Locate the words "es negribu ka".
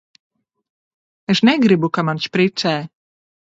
1.35-2.07